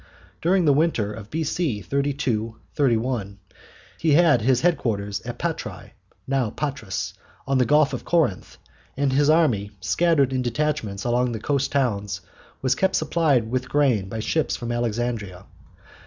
[0.41, 1.81] During the winter of B.C.
[1.83, 3.37] 32 31,
[3.99, 5.91] he had his head quarters at Patræ
[6.25, 7.13] (now Patras),
[7.45, 8.57] on the Gulf of Corinth,
[8.97, 12.21] and his army, scattered in detachments among the coast towns,
[12.63, 15.45] was kept supplied with grain by ships from Alexandria.